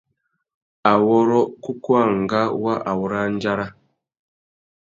Awôrrô 0.91 1.41
kúkúangâ 1.63 2.41
wa 2.63 2.73
awôrandzara. 2.91 3.65